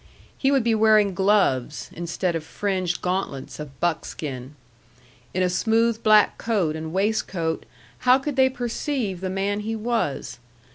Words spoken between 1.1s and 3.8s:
gloves, instead of fringed gauntlets of